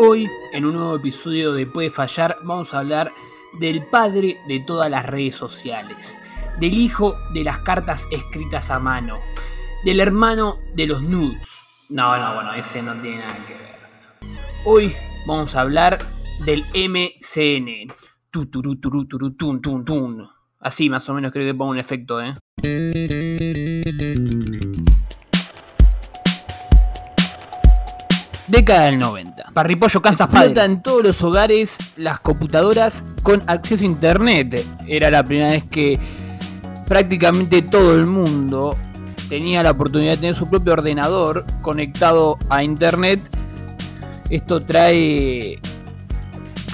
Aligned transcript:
Hoy, 0.00 0.30
en 0.52 0.64
un 0.64 0.74
nuevo 0.74 0.94
episodio 0.94 1.52
de 1.52 1.66
Puede 1.66 1.90
Fallar, 1.90 2.36
vamos 2.44 2.72
a 2.72 2.78
hablar 2.78 3.12
del 3.58 3.84
padre 3.84 4.38
de 4.46 4.60
todas 4.60 4.88
las 4.88 5.04
redes 5.04 5.34
sociales, 5.34 6.20
del 6.60 6.74
hijo 6.74 7.16
de 7.34 7.42
las 7.42 7.58
cartas 7.58 8.06
escritas 8.12 8.70
a 8.70 8.78
mano, 8.78 9.18
del 9.84 9.98
hermano 9.98 10.60
de 10.76 10.86
los 10.86 11.02
nudes. 11.02 11.48
No, 11.88 12.16
no, 12.16 12.32
bueno, 12.32 12.54
ese 12.54 12.80
no 12.80 12.94
tiene 13.02 13.18
nada 13.18 13.44
que 13.44 13.54
ver. 13.54 13.74
Hoy 14.64 14.94
vamos 15.26 15.56
a 15.56 15.62
hablar 15.62 15.98
del 16.44 16.62
MCN. 16.76 17.92
Así 20.60 20.88
más 20.88 21.08
o 21.08 21.14
menos 21.14 21.32
creo 21.32 21.44
que 21.44 21.58
pongo 21.58 21.72
un 21.72 21.78
efecto, 21.78 22.22
¿eh? 22.22 22.34
Década 28.58 28.86
del 28.86 28.98
90. 28.98 29.52
Parripollo 29.54 30.02
Kansas 30.02 30.28
Padre. 30.28 30.64
en 30.64 30.82
todos 30.82 31.04
los 31.04 31.22
hogares 31.22 31.78
las 31.94 32.18
computadoras 32.18 33.04
con 33.22 33.40
acceso 33.46 33.84
a 33.84 33.86
internet. 33.86 34.66
Era 34.88 35.12
la 35.12 35.22
primera 35.22 35.50
vez 35.50 35.62
que 35.62 35.96
prácticamente 36.88 37.62
todo 37.62 37.94
el 37.94 38.06
mundo 38.06 38.76
tenía 39.28 39.62
la 39.62 39.70
oportunidad 39.70 40.14
de 40.14 40.16
tener 40.16 40.34
su 40.34 40.50
propio 40.50 40.72
ordenador 40.72 41.44
conectado 41.62 42.36
a 42.48 42.64
internet. 42.64 43.20
Esto 44.28 44.58
trae, 44.58 45.60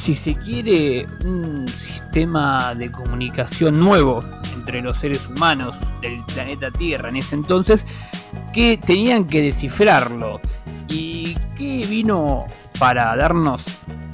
si 0.00 0.14
se 0.14 0.34
quiere, 0.36 1.06
un 1.26 1.68
sistema 1.68 2.74
de 2.74 2.90
comunicación 2.90 3.78
nuevo 3.78 4.20
entre 4.54 4.80
los 4.80 4.96
seres 4.96 5.28
humanos 5.28 5.76
del 6.00 6.24
planeta 6.32 6.70
Tierra 6.70 7.10
en 7.10 7.16
ese 7.16 7.34
entonces 7.34 7.86
que 8.54 8.78
tenían 8.78 9.26
que 9.26 9.42
descifrarlo. 9.42 10.40
¿Y 10.88 11.13
qué 11.56 11.86
vino 11.88 12.46
para 12.78 13.14
darnos 13.16 13.62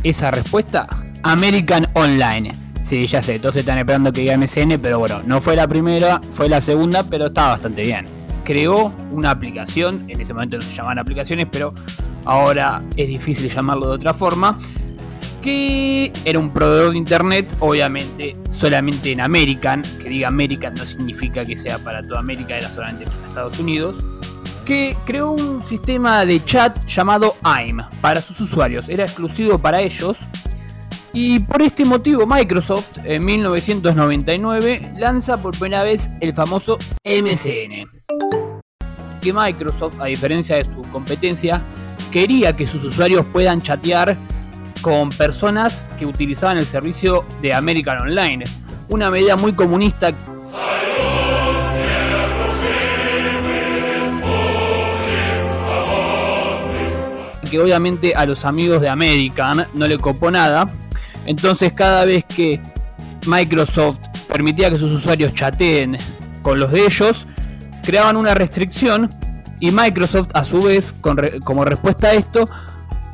esa 0.02 0.30
respuesta? 0.30 0.86
American 1.22 1.86
Online. 1.94 2.52
Sí, 2.82 3.06
ya 3.06 3.22
sé, 3.22 3.38
todos 3.38 3.56
están 3.56 3.78
esperando 3.78 4.12
que 4.12 4.22
diga 4.22 4.36
MCN, 4.36 4.80
pero 4.80 4.98
bueno, 4.98 5.22
no 5.24 5.40
fue 5.40 5.54
la 5.54 5.68
primera, 5.68 6.20
fue 6.32 6.48
la 6.48 6.60
segunda, 6.60 7.04
pero 7.04 7.26
estaba 7.26 7.50
bastante 7.50 7.82
bien. 7.82 8.04
Creó 8.44 8.92
una 9.12 9.30
aplicación, 9.30 10.04
en 10.08 10.20
ese 10.20 10.32
momento 10.32 10.56
no 10.56 10.62
se 10.62 10.74
llamaban 10.74 10.98
aplicaciones, 10.98 11.46
pero 11.50 11.72
ahora 12.24 12.82
es 12.96 13.08
difícil 13.08 13.50
llamarlo 13.50 13.88
de 13.88 13.94
otra 13.94 14.14
forma, 14.14 14.58
que 15.42 16.12
era 16.24 16.38
un 16.38 16.50
proveedor 16.50 16.92
de 16.92 16.98
internet, 16.98 17.54
obviamente 17.60 18.36
solamente 18.60 19.10
en 19.12 19.22
American, 19.22 19.82
que 20.02 20.10
diga 20.10 20.28
American 20.28 20.74
no 20.74 20.84
significa 20.84 21.46
que 21.46 21.56
sea 21.56 21.78
para 21.78 22.02
toda 22.06 22.20
América, 22.20 22.58
era 22.58 22.68
solamente 22.68 23.06
para 23.06 23.28
Estados 23.28 23.58
Unidos 23.58 23.96
que 24.64 24.96
creó 25.04 25.32
un 25.32 25.62
sistema 25.62 26.24
de 26.24 26.44
chat 26.44 26.84
llamado 26.86 27.36
AIM 27.42 27.82
para 28.00 28.20
sus 28.20 28.40
usuarios. 28.40 28.88
Era 28.88 29.04
exclusivo 29.04 29.58
para 29.58 29.80
ellos. 29.80 30.18
Y 31.12 31.40
por 31.40 31.62
este 31.62 31.84
motivo 31.84 32.26
Microsoft 32.26 32.98
en 33.04 33.24
1999 33.24 34.92
lanza 34.96 35.42
por 35.42 35.58
primera 35.58 35.82
vez 35.82 36.08
el 36.20 36.34
famoso 36.34 36.78
MCN. 37.04 37.90
Que 39.20 39.32
Microsoft, 39.32 40.00
a 40.00 40.04
diferencia 40.04 40.56
de 40.56 40.64
su 40.64 40.82
competencia, 40.92 41.60
quería 42.12 42.54
que 42.54 42.66
sus 42.66 42.84
usuarios 42.84 43.26
puedan 43.32 43.60
chatear 43.60 44.16
con 44.80 45.10
personas 45.10 45.84
que 45.98 46.06
utilizaban 46.06 46.58
el 46.58 46.66
servicio 46.66 47.24
de 47.42 47.54
American 47.54 47.98
Online. 47.98 48.44
Una 48.88 49.10
medida 49.10 49.36
muy 49.36 49.52
comunista 49.52 50.12
que 57.50 57.58
obviamente 57.58 58.14
a 58.14 58.24
los 58.24 58.44
amigos 58.44 58.80
de 58.80 58.88
American 58.88 59.66
no 59.74 59.86
le 59.86 59.98
copó 59.98 60.30
nada. 60.30 60.66
Entonces 61.26 61.72
cada 61.72 62.04
vez 62.04 62.24
que 62.24 62.60
Microsoft 63.26 63.98
permitía 64.28 64.70
que 64.70 64.78
sus 64.78 64.92
usuarios 64.92 65.34
chateen 65.34 65.98
con 66.42 66.58
los 66.58 66.70
de 66.70 66.84
ellos, 66.86 67.26
creaban 67.82 68.16
una 68.16 68.34
restricción 68.34 69.12
y 69.58 69.70
Microsoft 69.70 70.28
a 70.32 70.44
su 70.44 70.62
vez, 70.62 70.94
como 71.44 71.64
respuesta 71.64 72.08
a 72.08 72.12
esto, 72.14 72.48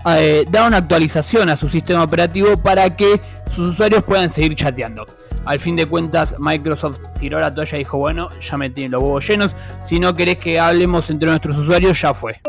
eh, 0.08 0.44
da 0.48 0.66
una 0.66 0.76
actualización 0.76 1.48
a 1.48 1.56
su 1.56 1.69
sistema 1.69 2.04
operativo 2.04 2.56
para 2.56 2.94
que 2.94 3.20
sus 3.50 3.72
usuarios 3.72 4.04
puedan 4.04 4.30
seguir 4.30 4.54
chateando. 4.54 5.06
Al 5.44 5.58
fin 5.58 5.75
de 5.75 5.86
cuentas, 5.86 6.36
Microsoft 6.38 7.00
tiró 7.19 7.41
la 7.41 7.52
toalla 7.52 7.76
y 7.76 7.78
dijo, 7.80 7.98
bueno, 7.98 8.28
ya 8.41 8.56
me 8.56 8.70
tienen 8.70 8.92
los 8.92 9.02
huevos 9.02 9.26
llenos, 9.26 9.56
si 9.82 9.98
no 9.98 10.14
querés 10.14 10.36
que 10.36 10.60
hablemos 10.60 11.10
entre 11.10 11.28
nuestros 11.28 11.56
usuarios, 11.56 12.00
ya 12.00 12.14
fue. 12.14 12.41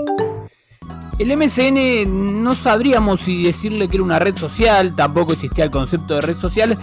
El 1.20 1.36
MSN 1.36 2.44
no 2.44 2.54
sabríamos 2.54 3.22
si 3.22 3.44
decirle 3.44 3.88
que 3.88 3.96
era 3.96 4.04
una 4.04 4.20
red 4.20 4.38
social, 4.38 4.94
tampoco 4.96 5.34
existía 5.34 5.64
el 5.64 5.72
concepto 5.72 6.16
de 6.16 6.22
red 6.22 6.38
social, 6.38 6.78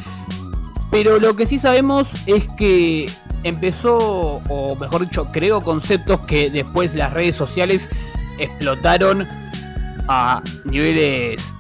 pero 0.91 1.21
lo 1.21 1.37
que 1.37 1.47
sí 1.47 1.59
sabemos 1.59 2.09
es 2.27 2.49
que 2.57 3.09
empezó, 3.45 3.97
o 4.49 4.75
mejor 4.77 5.03
dicho, 5.03 5.29
creó 5.31 5.61
conceptos 5.61 6.21
que 6.21 6.51
después 6.51 6.95
las 6.95 7.13
redes 7.13 7.37
sociales 7.37 7.89
explotaron 8.39 9.27
a 10.09 10.43
niveles 10.65 11.55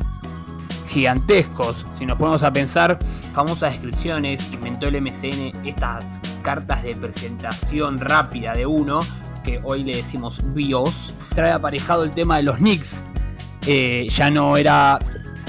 gigantescos. 0.89 1.85
Si 1.93 2.07
nos 2.07 2.19
ponemos 2.19 2.43
a 2.43 2.53
pensar, 2.53 2.99
famosas 3.33 3.73
descripciones, 3.75 4.53
inventó 4.53 4.89
el 4.89 5.01
MSN 5.01 5.53
estas 5.65 6.21
cartas 6.43 6.83
de 6.83 6.95
presentación 6.95 8.01
rápida 8.01 8.55
de 8.55 8.67
uno, 8.67 9.01
que 9.45 9.61
hoy 9.63 9.85
le 9.85 9.97
decimos 9.97 10.41
BIOS 10.55 11.15
trae 11.35 11.53
aparejado 11.53 12.05
el 12.05 12.13
tema 12.13 12.39
de 12.39 12.45
los 12.45 12.61
nicks. 12.61 13.03
Eh, 13.67 14.09
ya 14.11 14.31
no 14.31 14.57
era, 14.57 14.99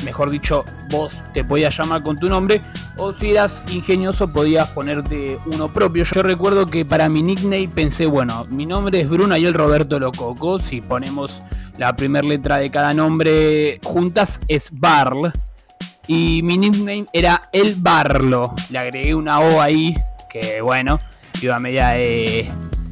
mejor 0.03 0.29
dicho, 0.29 0.63
vos 0.89 1.22
te 1.33 1.44
podías 1.44 1.78
llamar 1.78 2.03
con 2.03 2.19
tu 2.19 2.29
nombre, 2.29 2.61
o 2.97 3.11
si 3.11 3.31
eras 3.31 3.63
ingenioso 3.69 4.31
podías 4.31 4.69
ponerte 4.69 5.38
uno 5.47 5.72
propio. 5.72 6.03
Yo 6.03 6.23
recuerdo 6.23 6.66
que 6.66 6.85
para 6.85 7.09
mi 7.09 7.22
nickname 7.22 7.67
pensé, 7.67 8.05
bueno, 8.05 8.45
mi 8.51 8.66
nombre 8.66 9.01
es 9.01 9.09
Bruno 9.09 9.35
y 9.38 9.45
el 9.45 9.53
Roberto 9.53 10.00
Lococo. 10.00 10.59
Si 10.59 10.81
ponemos 10.81 11.41
la 11.78 11.95
primera 11.95 12.28
letra 12.28 12.57
de 12.57 12.69
cada 12.69 12.94
nombre 12.94 13.79
juntas 13.84 14.39
es 14.47 14.69
Barl. 14.72 15.31
Y 16.07 16.41
mi 16.44 16.57
nickname 16.57 17.07
era 17.13 17.41
El 17.51 17.75
Barlo. 17.75 18.53
Le 18.69 18.78
agregué 18.78 19.16
una 19.16 19.39
O 19.39 19.59
ahí, 19.59 19.95
que 20.29 20.61
bueno, 20.61 21.00
iba 21.41 21.55
a 21.55 21.59
media 21.59 21.89
de 21.89 22.47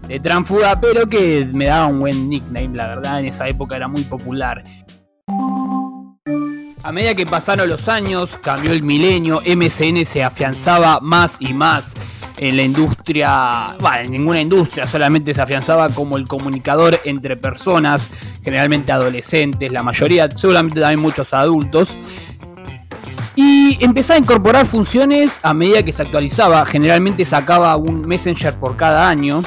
de 0.08 0.20
Transfuga, 0.20 0.80
pero 0.80 1.08
que 1.08 1.48
me 1.54 1.66
daba 1.66 1.88
un 1.88 2.00
buen 2.00 2.30
nickname, 2.30 2.76
la 2.76 2.88
verdad, 2.88 3.20
en 3.20 3.26
esa 3.26 3.48
época 3.48 3.76
era 3.76 3.88
muy 3.88 4.04
popular. 4.04 4.64
A 6.84 6.92
medida 6.92 7.16
que 7.16 7.26
pasaron 7.26 7.70
los 7.70 7.88
años, 7.88 8.38
cambió 8.42 8.74
el 8.74 8.84
milenio, 8.84 9.42
MCN 9.46 10.06
se 10.06 10.22
afianzaba 10.22 11.00
más 11.00 11.38
y 11.40 11.54
más 11.54 11.94
en 12.38 12.58
la 12.58 12.64
industria, 12.64 13.76
bueno, 13.80 14.00
en 14.04 14.12
ninguna 14.12 14.42
industria, 14.42 14.88
solamente 14.88 15.34
se 15.34 15.42
afianzaba 15.42 15.88
como 15.90 16.18
el 16.18 16.28
comunicador 16.28 17.00
entre 17.06 17.38
personas, 17.38 18.10
generalmente 18.44 18.92
adolescentes, 18.92 19.72
la 19.72 19.84
mayoría, 19.84 20.30
seguramente 20.30 20.82
también 20.82 21.00
muchos 21.00 21.34
adultos. 21.34 21.96
Y 23.36 23.78
empezaba 23.84 24.18
a 24.18 24.20
incorporar 24.20 24.66
funciones 24.66 25.40
a 25.44 25.54
medida 25.54 25.84
que 25.84 25.92
se 25.92 26.02
actualizaba, 26.02 26.66
generalmente 26.66 27.24
sacaba 27.26 27.76
un 27.78 28.02
Messenger 28.02 28.56
por 28.56 28.76
cada 28.76 29.08
año. 29.08 29.42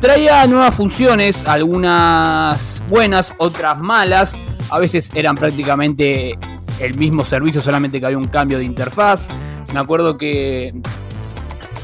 Traía 0.00 0.46
nuevas 0.46 0.74
funciones, 0.74 1.46
algunas 1.48 2.82
buenas, 2.88 3.32
otras 3.38 3.78
malas. 3.78 4.36
A 4.70 4.78
veces 4.78 5.10
eran 5.14 5.34
prácticamente 5.34 6.38
el 6.80 6.98
mismo 6.98 7.24
servicio, 7.24 7.60
solamente 7.62 7.98
que 7.98 8.06
había 8.06 8.18
un 8.18 8.26
cambio 8.26 8.58
de 8.58 8.64
interfaz. 8.64 9.28
Me 9.72 9.80
acuerdo 9.80 10.18
que 10.18 10.74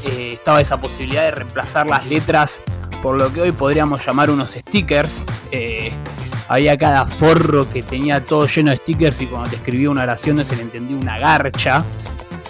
eh, 0.05 0.33
estaba 0.33 0.61
esa 0.61 0.79
posibilidad 0.79 1.23
de 1.23 1.31
reemplazar 1.31 1.87
las 1.87 2.05
letras 2.07 2.61
por 3.01 3.17
lo 3.17 3.33
que 3.33 3.41
hoy 3.41 3.51
podríamos 3.51 4.05
llamar 4.05 4.29
unos 4.29 4.51
stickers. 4.51 5.25
Eh, 5.51 5.91
había 6.47 6.77
cada 6.77 7.05
forro 7.05 7.69
que 7.69 7.83
tenía 7.83 8.25
todo 8.25 8.47
lleno 8.47 8.71
de 8.71 8.77
stickers 8.77 9.21
y 9.21 9.27
cuando 9.27 9.49
te 9.49 9.55
escribía 9.55 9.89
una 9.89 10.03
oración 10.03 10.35
no 10.37 10.45
se 10.45 10.55
le 10.55 10.61
entendía 10.61 10.95
una 10.95 11.17
garcha 11.17 11.83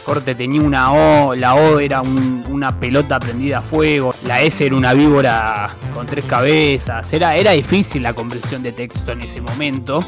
corte 0.03 0.35
tenía 0.35 0.61
una 0.61 0.93
O, 0.93 1.35
la 1.35 1.55
O 1.55 1.79
era 1.79 2.01
una 2.01 2.79
pelota 2.79 3.19
prendida 3.19 3.59
a 3.59 3.61
fuego, 3.61 4.13
la 4.25 4.41
S 4.41 4.65
era 4.65 4.75
una 4.75 4.93
víbora 4.93 5.75
con 5.93 6.05
tres 6.05 6.25
cabezas, 6.25 7.11
era, 7.13 7.35
era 7.35 7.51
difícil 7.51 8.03
la 8.03 8.13
comprensión 8.13 8.63
de 8.63 8.71
texto 8.71 9.11
en 9.11 9.21
ese 9.21 9.41
momento. 9.41 10.05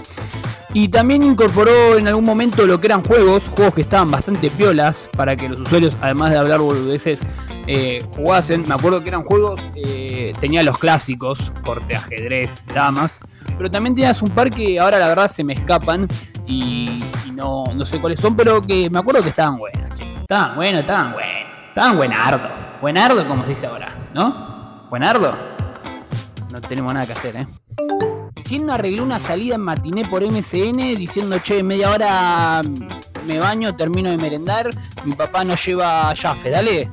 Y 0.73 0.89
también 0.89 1.23
incorporó 1.23 1.97
en 1.97 2.05
algún 2.09 2.25
momento 2.25 2.65
lo 2.65 2.81
que 2.81 2.87
eran 2.87 3.01
juegos, 3.01 3.47
juegos 3.47 3.75
que 3.75 3.81
estaban 3.81 4.11
bastante 4.11 4.49
piolas 4.49 5.09
para 5.15 5.37
que 5.37 5.47
los 5.47 5.61
usuarios, 5.61 5.95
además 6.01 6.31
de 6.31 6.37
hablar 6.37 6.59
boludeces, 6.59 7.25
eh, 7.67 8.03
jugasen. 8.13 8.65
Me 8.67 8.75
acuerdo 8.75 9.01
que 9.01 9.07
eran 9.07 9.23
juegos, 9.23 9.61
eh, 9.75 10.33
tenía 10.41 10.63
los 10.63 10.77
clásicos, 10.77 11.53
corte, 11.63 11.95
ajedrez, 11.95 12.65
damas, 12.73 13.21
pero 13.57 13.71
también 13.71 13.95
tenías 13.95 14.21
un 14.21 14.31
par 14.31 14.49
que 14.49 14.77
ahora 14.77 14.99
la 14.99 15.07
verdad 15.07 15.31
se 15.31 15.45
me 15.45 15.53
escapan 15.53 16.09
y, 16.45 16.99
no, 17.33 17.63
no 17.73 17.85
sé 17.85 17.99
cuáles 18.01 18.19
son, 18.19 18.35
pero 18.35 18.59
que 18.59 18.89
me 18.89 18.99
acuerdo 18.99 19.23
que 19.23 19.29
estaban 19.29 19.57
buenos. 19.57 19.84
Estaban 20.27 20.55
buenos, 20.55 20.81
estaban 20.81 21.13
buenos. 21.13 21.51
Estaban 21.67 21.97
buenardo. 21.97 22.49
Buenardo, 22.81 23.27
como 23.27 23.43
se 23.43 23.49
dice 23.49 23.67
ahora, 23.67 23.93
¿no? 24.11 24.87
Buenardo. 24.89 25.37
No 26.51 26.61
tenemos 26.61 26.91
nada 26.95 27.05
que 27.05 27.11
hacer, 27.11 27.35
¿eh? 27.35 27.47
¿quién 28.43 28.65
no 28.65 28.73
arregló 28.73 29.03
una 29.03 29.19
salida 29.19 29.55
en 29.55 29.61
matiné 29.61 30.05
por 30.05 30.23
MCN 30.23 30.95
diciendo, 30.97 31.39
che, 31.39 31.63
media 31.63 31.89
hora 31.89 32.61
me 33.27 33.39
baño, 33.39 33.75
termino 33.75 34.09
de 34.09 34.17
merendar, 34.17 34.69
mi 35.03 35.13
papá 35.13 35.43
no 35.43 35.55
lleva 35.55 36.13
yafe, 36.13 36.51
dale? 36.51 36.89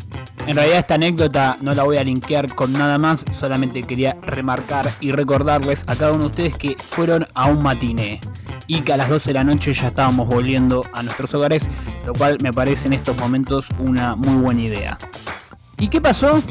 En 0.46 0.56
realidad 0.56 0.80
esta 0.80 0.94
anécdota 0.94 1.56
no 1.60 1.74
la 1.74 1.84
voy 1.84 1.98
a 1.98 2.04
linkear 2.04 2.54
con 2.54 2.72
nada 2.72 2.98
más, 2.98 3.24
solamente 3.38 3.84
quería 3.84 4.16
remarcar 4.22 4.90
y 5.00 5.12
recordarles 5.12 5.84
a 5.86 5.94
cada 5.94 6.12
uno 6.12 6.24
de 6.24 6.30
ustedes 6.30 6.56
que 6.56 6.76
fueron 6.78 7.26
a 7.34 7.46
un 7.46 7.62
matiné 7.62 8.18
y 8.66 8.80
que 8.80 8.92
a 8.92 8.96
las 8.96 9.08
12 9.08 9.30
de 9.30 9.34
la 9.34 9.44
noche 9.44 9.74
ya 9.74 9.88
estábamos 9.88 10.28
volviendo 10.28 10.82
a 10.94 11.02
nuestros 11.02 11.32
hogares, 11.34 11.68
lo 12.04 12.12
cual 12.14 12.38
me 12.42 12.52
parece 12.52 12.88
en 12.88 12.94
estos 12.94 13.16
momentos 13.16 13.68
una 13.78 14.16
muy 14.16 14.36
buena 14.36 14.62
idea. 14.62 14.98
¿Y 15.78 15.88
qué 15.88 16.00
pasó? 16.00 16.42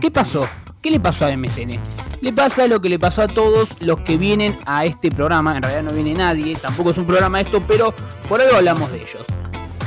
¿Qué 0.00 0.10
pasó? 0.10 0.48
¿Qué 0.80 0.90
le 0.90 1.00
pasó 1.00 1.26
a 1.26 1.36
MCN? 1.36 1.78
Le 2.20 2.32
pasa 2.32 2.66
lo 2.66 2.80
que 2.80 2.88
le 2.88 2.98
pasó 2.98 3.22
a 3.22 3.28
todos 3.28 3.76
los 3.80 4.00
que 4.00 4.16
vienen 4.16 4.58
a 4.64 4.84
este 4.84 5.10
programa. 5.10 5.56
En 5.56 5.62
realidad 5.62 5.82
no 5.82 5.92
viene 5.92 6.14
nadie, 6.14 6.56
tampoco 6.56 6.90
es 6.90 6.98
un 6.98 7.06
programa 7.06 7.40
esto, 7.40 7.62
pero 7.66 7.94
por 8.28 8.40
algo 8.40 8.56
hablamos 8.56 8.90
de 8.90 9.02
ellos. 9.02 9.26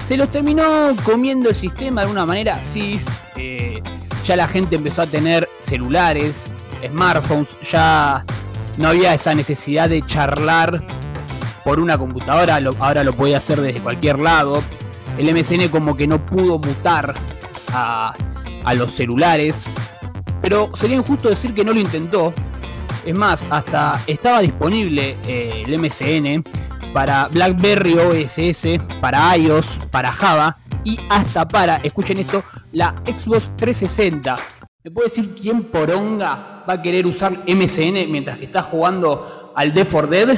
¿Se 0.08 0.18
los 0.18 0.30
terminó 0.30 0.64
comiendo 1.04 1.50
el 1.50 1.56
sistema 1.56 2.02
de 2.02 2.06
alguna 2.06 2.26
manera? 2.26 2.64
Sí. 2.64 3.00
Eh, 3.38 3.82
ya 4.26 4.36
la 4.36 4.48
gente 4.48 4.76
empezó 4.76 5.02
a 5.02 5.08
tener 5.08 5.50
celulares, 5.60 6.52
smartphones, 6.86 7.58
ya 7.70 8.26
no 8.78 8.90
había 8.90 9.14
esa 9.14 9.34
necesidad 9.34 9.90
de 9.90 10.02
charlar 10.02 10.86
por 11.64 11.80
una 11.80 11.98
computadora, 11.98 12.60
ahora 12.80 13.04
lo 13.04 13.14
puede 13.14 13.36
hacer 13.36 13.62
desde 13.62 13.80
cualquier 13.80 14.20
lado. 14.20 14.62
El 15.22 15.36
MSN 15.36 15.70
como 15.70 15.96
que 15.96 16.08
no 16.08 16.26
pudo 16.26 16.58
mutar 16.58 17.14
a, 17.72 18.16
los 18.74 18.92
celulares, 18.92 19.66
pero 20.42 20.72
sería 20.76 20.96
injusto 20.96 21.30
decir 21.30 21.54
que 21.54 21.64
no 21.64 21.74
lo 21.74 21.80
intentó. 21.80 22.34
Es 23.06 23.16
más, 23.16 23.46
hasta 23.52 24.02
estaba 24.08 24.40
disponible 24.40 25.16
eh, 25.28 25.62
el 25.64 25.80
MSN 25.80 26.44
para 26.92 27.28
BlackBerry 27.28 28.00
OSS, 28.00 28.80
para 29.00 29.38
iOS, 29.38 29.78
para 29.92 30.12
Java 30.12 30.58
y 30.84 30.98
hasta 31.12 31.48
para, 31.48 31.76
escuchen 31.84 32.18
esto, 32.18 32.44
la 32.72 32.96
Xbox 33.06 33.56
360. 33.58 34.40
¿Me 34.84 34.90
puede 34.90 35.10
decir 35.10 35.36
quién 35.40 35.66
poronga 35.66 36.64
va 36.68 36.74
a 36.74 36.82
querer 36.82 37.06
usar 37.06 37.44
MSN 37.48 38.12
mientras 38.12 38.40
que 38.40 38.46
está 38.46 38.64
jugando 38.64 39.54
al 39.56 39.72
Dead 39.72 39.86
for 39.86 40.10
Dead? 40.10 40.36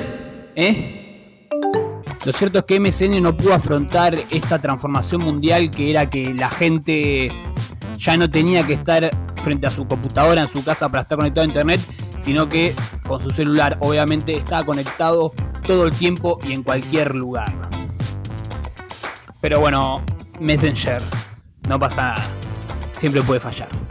¿Eh? 0.58 1.03
Lo 2.26 2.32
cierto 2.32 2.60
es 2.60 2.66
que 2.66 2.80
MSN 2.80 3.22
no 3.22 3.36
pudo 3.36 3.54
afrontar 3.54 4.16
esta 4.30 4.60
transformación 4.60 5.22
mundial 5.22 5.70
que 5.70 5.92
era 5.92 6.10
que 6.10 6.34
la 6.34 6.50
gente 6.50 7.30
ya 7.98 8.16
no 8.16 8.30
tenía 8.30 8.66
que 8.66 8.74
estar 8.74 9.10
frente 9.42 9.68
a 9.68 9.70
su 9.70 9.86
computadora 9.86 10.42
en 10.42 10.48
su 10.48 10.64
casa 10.64 10.88
para 10.88 11.02
estar 11.02 11.18
conectado 11.18 11.44
a 11.44 11.48
internet, 11.48 11.82
sino 12.20 12.48
que 12.48 12.74
con 13.06 13.22
su 13.22 13.30
celular 13.32 13.78
obviamente 13.82 14.38
estaba 14.38 14.66
conectado 14.66 15.34
todo 15.68 15.86
el 15.86 15.94
tiempo 15.94 16.40
y 16.44 16.54
en 16.54 16.64
cualquier 16.64 17.14
lugar. 17.14 17.54
Pero 19.42 19.60
bueno, 19.60 20.02
Messenger, 20.40 21.02
no 21.68 21.78
pasa 21.78 22.14
nada, 22.14 22.24
siempre 22.98 23.22
puede 23.22 23.42
fallar. 23.42 23.83